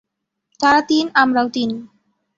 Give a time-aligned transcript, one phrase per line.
[0.59, 1.69] তারা তিন আমরাও তিন!